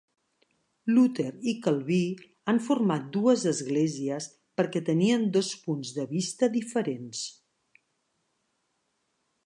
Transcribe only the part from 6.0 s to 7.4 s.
vista diferents.